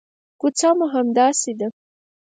کوڅه 0.39 0.69
مو 0.77 0.85
همداسې 0.95 1.51
ده. 1.59 1.67